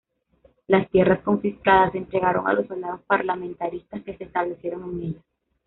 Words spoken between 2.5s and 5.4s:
los soldados parlamentaristas, que se establecieron en ellas.